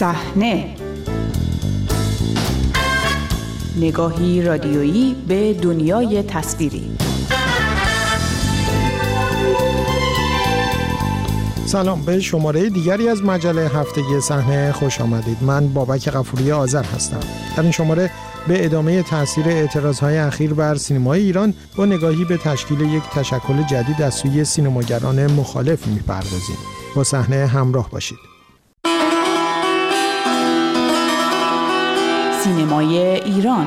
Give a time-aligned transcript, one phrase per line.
[0.00, 0.74] صحنه.
[3.76, 6.90] نگاهی رادیویی به دنیای تصویری.
[11.66, 15.36] سلام به شماره دیگری از مجله هفتگی صحنه خوش آمدید.
[15.40, 17.20] من بابک غفوری آذر هستم.
[17.56, 18.10] در این شماره
[18.48, 24.02] به ادامه تاثیر اعتراضهای اخیر بر سینمای ایران با نگاهی به تشکیل یک تشکل جدید
[24.02, 26.58] از سوی سینماگران مخالف می‌پردازیم.
[26.96, 28.29] با صحنه همراه باشید.
[32.50, 33.66] سینمای ایران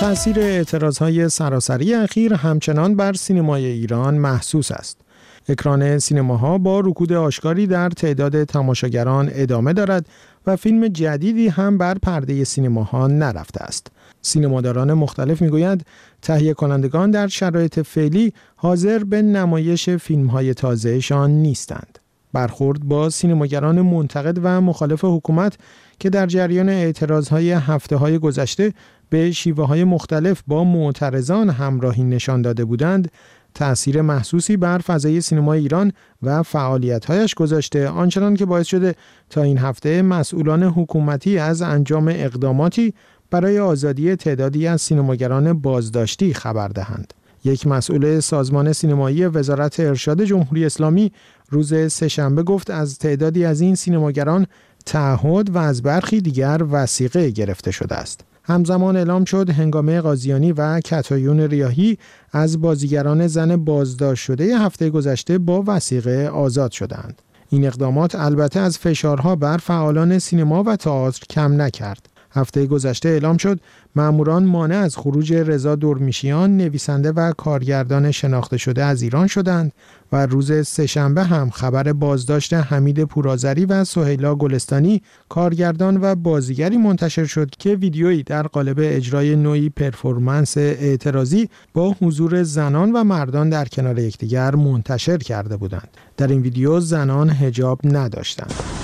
[0.00, 5.00] تأثیر اعتراضهای سراسری اخیر همچنان بر سینمای ایران محسوس است.
[5.48, 10.06] اکران سینماها با رکود آشکاری در تعداد تماشاگران ادامه دارد
[10.46, 13.86] و فیلم جدیدی هم بر پرده سینماها نرفته است.
[14.24, 15.86] سینماداران مختلف می‌گویند
[16.22, 21.98] تهیه کنندگان در شرایط فعلی حاضر به نمایش فیلم های تازهشان نیستند.
[22.32, 25.56] برخورد با سینماگران منتقد و مخالف حکومت
[25.98, 28.72] که در جریان اعتراضهای هفته های گذشته
[29.10, 33.10] به شیوه های مختلف با معترضان همراهی نشان داده بودند
[33.54, 38.94] تأثیر محسوسی بر فضای سینما ایران و فعالیتهایش گذاشته آنچنان که باعث شده
[39.30, 42.94] تا این هفته مسئولان حکومتی از انجام اقداماتی
[43.34, 47.14] برای آزادی تعدادی از سینماگران بازداشتی خبر دهند.
[47.44, 51.12] یک مسئول سازمان سینمایی وزارت ارشاد جمهوری اسلامی
[51.50, 54.46] روز سهشنبه گفت از تعدادی از این سینماگران
[54.86, 58.20] تعهد و از برخی دیگر وسیقه گرفته شده است.
[58.42, 61.98] همزمان اعلام شد هنگامه قاضیانی و کتایون ریاهی
[62.32, 67.22] از بازیگران زن بازداشت شده هفته گذشته با وسیقه آزاد شدند.
[67.50, 72.13] این اقدامات البته از فشارها بر فعالان سینما و تئاتر کم نکرد.
[72.34, 73.60] هفته گذشته اعلام شد
[73.96, 79.72] ماموران مانع از خروج رضا دورمیشیان نویسنده و کارگردان شناخته شده از ایران شدند
[80.12, 87.24] و روز سهشنبه هم خبر بازداشت حمید پورازری و سهیلا گلستانی کارگردان و بازیگری منتشر
[87.24, 93.64] شد که ویدیویی در قالب اجرای نوعی پرفورمنس اعتراضی با حضور زنان و مردان در
[93.64, 95.88] کنار یکدیگر منتشر کرده بودند.
[96.16, 98.83] در این ویدیو زنان هجاب نداشتند.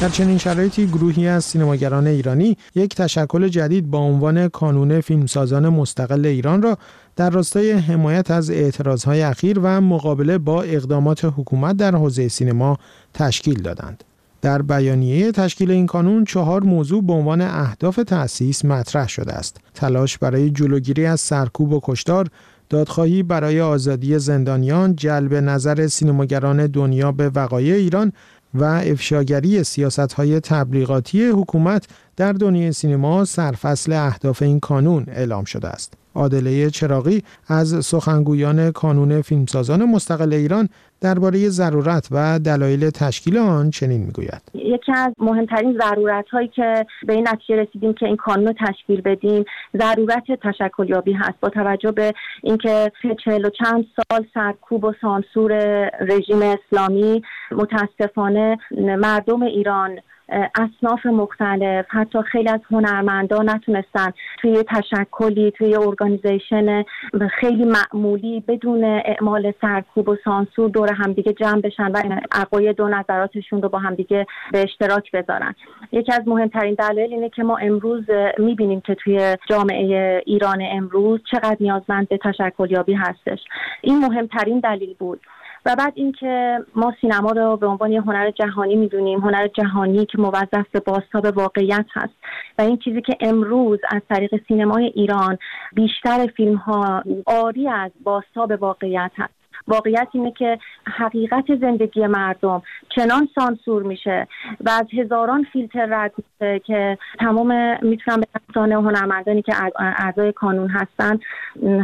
[0.00, 6.26] در چنین شرایطی گروهی از سینماگران ایرانی یک تشکل جدید با عنوان کانون فیلمسازان مستقل
[6.26, 6.78] ایران را
[7.16, 12.78] در راستای حمایت از اعتراضهای اخیر و مقابله با اقدامات حکومت در حوزه سینما
[13.14, 14.04] تشکیل دادند.
[14.42, 19.56] در بیانیه تشکیل این کانون چهار موضوع به عنوان اهداف تأسیس مطرح شده است.
[19.74, 22.26] تلاش برای جلوگیری از سرکوب و کشتار،
[22.70, 28.12] دادخواهی برای آزادی زندانیان، جلب نظر سینماگران دنیا به وقایع ایران
[28.54, 35.68] و افشاگری سیاست های تبلیغاتی حکومت در دنیای سینما سرفصل اهداف این کانون اعلام شده
[35.68, 35.99] است.
[36.14, 40.68] عادله چراغی از سخنگویان کانون فیلمسازان مستقل ایران
[41.00, 44.42] درباره ضرورت و دلایل تشکیل آن چنین می‌گوید.
[44.54, 49.44] یکی از مهمترین ضرورت هایی که به این نتیجه رسیدیم که این کانون تشکیل بدیم
[49.78, 51.40] ضرورت تشکلیابی هست.
[51.40, 52.92] با توجه به اینکه
[53.24, 55.52] چهل و چند سال سرکوب و سانسور
[56.00, 57.22] رژیم اسلامی
[57.52, 58.58] متاسفانه
[58.98, 59.98] مردم ایران
[60.30, 61.86] اصناف مختلف.
[61.88, 66.84] حتی خیلی از هنرمندان نتونستن توی تشکلی توی ارگانیزیشن
[67.30, 73.62] خیلی معمولی بدون اعمال سرکوب و سانسور دور همدیگه جمع بشن و عقاید و نظراتشون
[73.62, 75.54] رو با همدیگه به اشتراک بذارن.
[75.92, 78.04] یکی از مهمترین دلایل اینه که ما امروز
[78.38, 83.38] می‌بینیم که توی جامعه ایران امروز چقدر نیازمند به تشکلیابی هستش.
[83.80, 85.20] این مهمترین دلیل بود.
[85.66, 90.18] و بعد اینکه ما سینما رو به عنوان یه هنر جهانی می‌دونیم هنر جهانی که
[90.18, 92.14] موظف به بازتاب واقعیت هست
[92.58, 95.38] و این چیزی که امروز از طریق سینمای ایران
[95.72, 99.39] بیشتر فیلم ها آری از بازتاب واقعیت هست.
[99.68, 102.62] واقعیت اینه که حقیقت زندگی مردم
[102.96, 104.28] چنان سانسور میشه
[104.60, 108.20] و از هزاران فیلتر رد میشه که تمام می‌تونم
[108.54, 111.18] به هنرمندانی که اعضای کانون هستن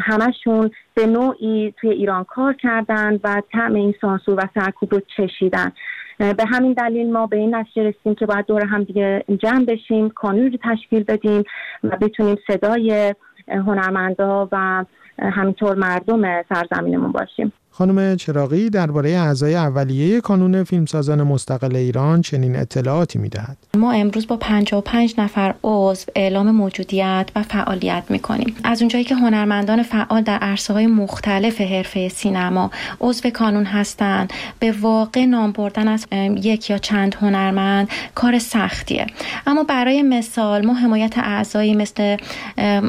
[0.01, 5.73] همشون به نوعی توی ایران کار کردن و طعم این سانسور و سرکوب رو چشیدن.
[6.19, 10.09] به همین دلیل ما به این نتیجه رسیدیم که باید دور هم دیگه جمع بشیم
[10.09, 11.45] کانون رو تشکیل بدیم
[11.85, 13.15] و بتونیم صدای
[13.49, 14.85] هنرمندا و
[15.19, 17.53] همینطور مردم سرزمینمون باشیم.
[17.79, 23.57] خانم چراغی درباره اعضای اولیه کانون فیلمسازان مستقل ایران چنین اطلاعاتی می‌دهد.
[23.75, 28.55] ما امروز با 55 نفر عضو اعلام موجودیت و فعالیت می‌کنیم.
[28.65, 32.71] از اونجایی که هنرمندان فعال در عرصه های مختلف حرفه سینما
[33.01, 36.07] عضو کانون هستند، به واقع نام بردن از
[36.43, 39.07] یک یا چند هنرمند کار سختیه.
[39.47, 42.17] اما برای مثال ما حمایت اعضایی مثل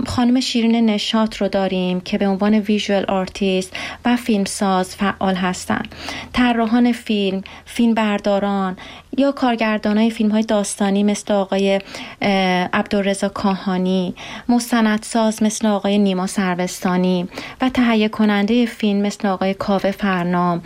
[0.05, 3.73] خانم شیرین نشات رو داریم که به عنوان visual artist
[4.05, 5.95] و فیلمساز فعال هستند.
[6.33, 8.77] طراحان فیلم، فیلم برداران
[9.17, 11.81] یا کارگردانای فیلم های داستانی مثل آقای
[12.73, 14.15] عبدالرضا کاهانی
[14.49, 17.27] مستندساز مثل آقای نیما سروستانی
[17.61, 20.61] و تهیه کننده فیلم مثل آقای کاوه فرنام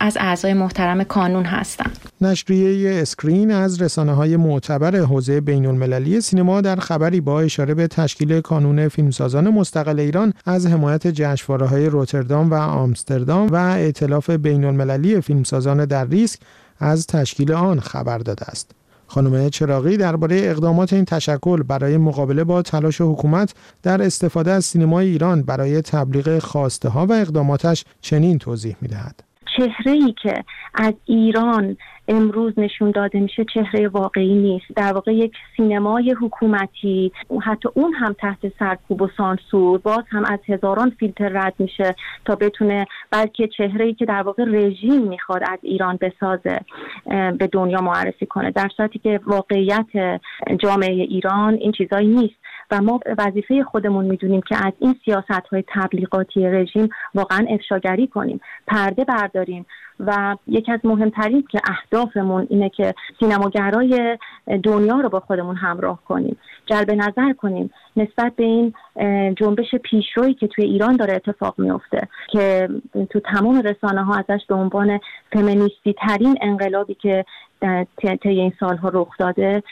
[0.00, 1.98] از اعضای محترم کانون هستند.
[2.20, 7.86] نشریه Screen از رسانه های معتبر حوزه بین المللی سینما در خبری با اشاره به
[7.86, 14.64] تشکیل کانون فیلمسازان مستقل ایران از حمایت جشنواره های روتردام و آمستردام و ائتلاف بین
[14.64, 16.40] المللی فیلمسازان در ریسک
[16.78, 18.70] از تشکیل آن خبر داده است.
[19.06, 25.06] خانم چراغی درباره اقدامات این تشکل برای مقابله با تلاش حکومت در استفاده از سینمای
[25.06, 29.25] ایران برای تبلیغ خواسته ها و اقداماتش چنین توضیح می دهد.
[29.56, 30.44] چهره ای که
[30.74, 31.76] از ایران
[32.08, 34.64] امروز نشون داده میشه چهره واقعی نیست.
[34.76, 37.12] در واقع یک سینمای حکومتی
[37.42, 41.94] حتی اون هم تحت سرکوب و سانسور باز هم از هزاران فیلتر رد میشه
[42.24, 46.60] تا بتونه بلکه چهره ای که در واقع رژیم می‌خواد از ایران بسازه
[47.38, 48.50] به دنیا معرفی کنه.
[48.50, 49.86] در صورتی که واقعیت
[50.58, 52.34] جامعه ایران این چیزایی نیست.
[52.70, 58.40] و ما وظیفه خودمون می‌دونیم که از این سیاست های تبلیغاتی رژیم واقعا افشاگری کنیم
[58.66, 59.66] پرده برداریم
[60.00, 64.18] و یکی از مهمترین که اهدافمون اینه که سینماگرای
[64.62, 66.36] دنیا رو با خودمون همراه کنیم.
[66.66, 68.74] جلب نظر کنیم نسبت به این
[69.34, 72.68] جنبش پیشرویی که توی ایران داره اتفاق میفته که
[73.10, 75.00] تو تمام رسانه ها ازش به عنوان
[75.32, 77.24] فمینیستی ترین انقلابی که
[78.22, 79.62] طی این سالها رخ داده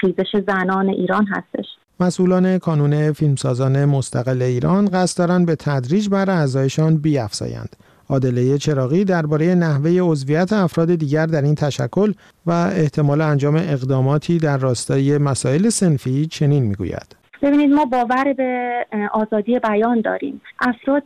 [0.00, 1.66] خیزش زنان ایران هستش.
[2.00, 7.76] مسئولان کانون فیلمسازان مستقل ایران قصد دارند به تدریج بر اعضایشان بیافزایند.
[8.08, 12.12] عادله چراغی درباره نحوه عضویت افراد دیگر در این تشکل
[12.46, 17.23] و احتمال انجام اقداماتی در راستای مسائل سنفی چنین می‌گوید.
[17.44, 20.40] ببینید ما باور به آزادی بیان داریم.
[20.60, 21.02] افراد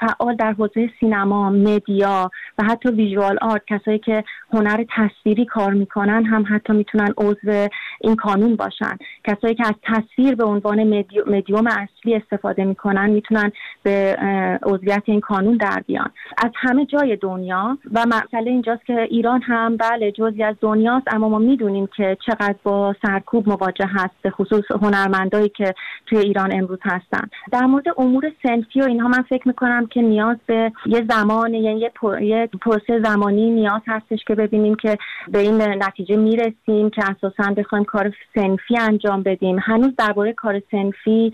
[0.00, 6.24] فعال در حوزه سینما مدیا و حتی ویژوال آرت کسایی که هنر تصویری کار می‌کنن
[6.24, 7.68] هم حتی می‌تونن عضو
[8.00, 8.96] این کانون باشن.
[9.24, 10.82] کسایی که از تصویر به عنوان
[11.26, 14.16] مدیوم اصلی استفاده می‌کنن می‌تونن به
[14.62, 16.10] عضویت این کانون در بیان.
[16.44, 21.28] از همه جای دنیا و مسئله اینجاست که ایران هم بله جزی از دنیاست اما
[21.28, 25.74] ما می‌دونیم که چقدر با سرکوب مواجه هست به خصوص هنرمندایی که
[26.06, 27.28] توی ایران امروز هستن.
[27.52, 31.80] در مورد امور سنفی و اینها من فکر می‌کنم که نیاز به یه زمان یعنی
[31.80, 37.54] یه, یه پروسه زمانی نیاز هستش که ببینیم که به این نتیجه می‌رسیم که اساسا
[37.56, 39.58] بخوایم کار سنفی انجام بدیم.
[39.62, 41.32] هنوز درباره کار سنفی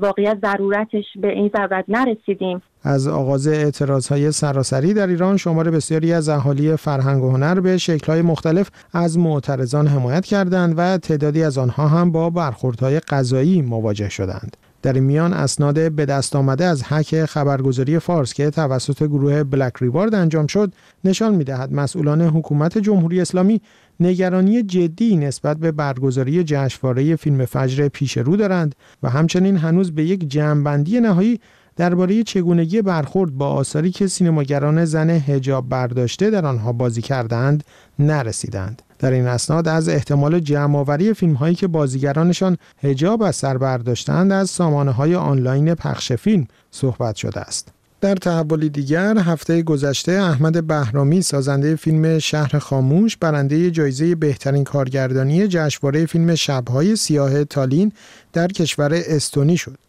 [0.00, 2.62] واقعیت ضرورتش به این ضرورت نرسیدیم.
[2.82, 7.78] از آغاز اعتراض های سراسری در ایران شمار بسیاری از اهالی فرهنگ و هنر به
[8.06, 14.08] های مختلف از معترضان حمایت کردند و تعدادی از آنها هم با برخوردهای قضایی مواجه
[14.08, 14.56] شدند.
[14.82, 20.14] در میان اسناد به دست آمده از حک خبرگزاری فارس که توسط گروه بلک ریوارد
[20.14, 20.72] انجام شد
[21.04, 23.60] نشان می‌دهد مسئولان حکومت جمهوری اسلامی
[24.00, 30.04] نگرانی جدی نسبت به برگزاری جشنواره فیلم فجر پیش رو دارند و همچنین هنوز به
[30.04, 31.40] یک جمعبندی نهایی
[31.78, 37.64] درباره چگونگی برخورد با آثاری که سینماگران زن هجاب برداشته در آنها بازی کردند
[37.98, 38.82] نرسیدند.
[38.98, 44.50] در این اسناد از احتمال جمعآوری فیلم هایی که بازیگرانشان هجاب از سر برداشتند از
[44.50, 47.68] سامانه های آنلاین پخش فیلم صحبت شده است.
[48.00, 55.48] در تحولی دیگر هفته گذشته احمد بهرامی سازنده فیلم شهر خاموش برنده جایزه بهترین کارگردانی
[55.48, 57.92] جشنواره فیلم شبهای سیاه تالین
[58.32, 59.87] در کشور استونی شد.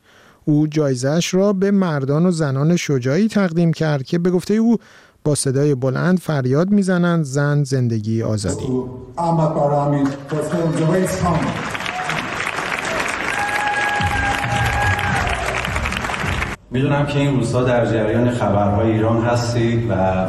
[0.50, 4.77] او جایزش را به مردان و زنان شجاعی تقدیم کرد که به گفته او
[5.24, 8.68] با صدای بلند فریاد می‌زنند زن زندگی آزادی.
[16.72, 20.25] می‌دونم که این روزها در جریان خبرهای ایران هستید و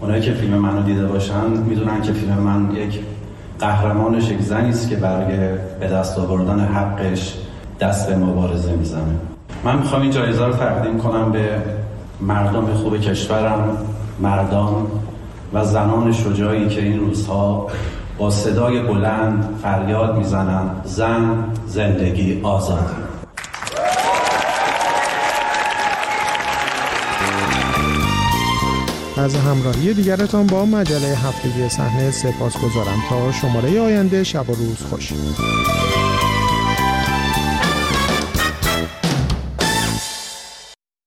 [0.00, 3.00] اونایی که فیلم منو دیده باشن می‌دونن که فیلم من یک
[3.58, 7.36] قهرمانش یک زنی است که برای به دست آوردن حقش
[7.80, 9.29] دست به مبارزه می‌زنه.
[9.64, 11.62] من می‌خوام این جایزه رو تقدیم کنم به
[12.20, 13.78] مردم خوب کشورم
[14.20, 14.86] مردان
[15.52, 17.66] و زنان شجاعی که این روزها
[18.18, 22.84] با صدای بلند فریاد می‌زنند زن زندگی آزادی
[29.16, 34.82] از همراهی دیگرتان با مجله هفتگی صحنه سپاس گذارم تا شماره آینده شب و روز
[34.90, 35.12] خوش.